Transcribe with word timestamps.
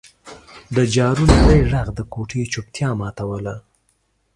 د 0.75 0.77
جارو 0.95 1.23
نري 1.35 1.61
غږ 1.71 1.87
د 1.97 1.99
کوټې 2.13 2.41
چوپتیا 2.53 2.89
ماتوله. 2.99 3.55